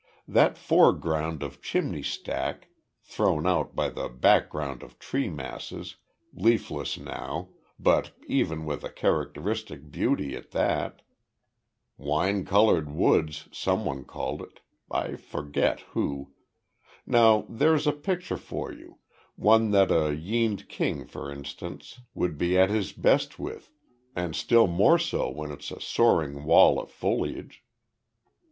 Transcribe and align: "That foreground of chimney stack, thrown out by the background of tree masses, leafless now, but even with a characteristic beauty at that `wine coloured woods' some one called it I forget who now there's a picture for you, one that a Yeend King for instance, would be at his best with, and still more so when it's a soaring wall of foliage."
"That 0.27 0.57
foreground 0.57 1.43
of 1.43 1.61
chimney 1.61 2.01
stack, 2.01 2.69
thrown 3.03 3.45
out 3.45 3.75
by 3.75 3.89
the 3.91 4.09
background 4.09 4.81
of 4.81 4.97
tree 4.97 5.29
masses, 5.29 5.97
leafless 6.33 6.97
now, 6.97 7.49
but 7.77 8.09
even 8.25 8.65
with 8.65 8.83
a 8.83 8.89
characteristic 8.89 9.91
beauty 9.91 10.35
at 10.35 10.49
that 10.57 11.03
`wine 11.99 12.47
coloured 12.47 12.89
woods' 12.89 13.47
some 13.51 13.85
one 13.85 14.03
called 14.03 14.41
it 14.41 14.61
I 14.89 15.17
forget 15.17 15.81
who 15.93 16.33
now 17.05 17.45
there's 17.47 17.85
a 17.85 17.93
picture 17.93 18.37
for 18.37 18.73
you, 18.73 18.97
one 19.35 19.69
that 19.69 19.91
a 19.91 20.15
Yeend 20.15 20.67
King 20.67 21.05
for 21.05 21.31
instance, 21.31 22.01
would 22.15 22.39
be 22.39 22.57
at 22.57 22.71
his 22.71 22.91
best 22.91 23.37
with, 23.37 23.69
and 24.15 24.35
still 24.35 24.65
more 24.65 24.97
so 24.97 25.29
when 25.29 25.51
it's 25.51 25.69
a 25.69 25.79
soaring 25.79 26.43
wall 26.43 26.79
of 26.79 26.89
foliage." 26.89 27.63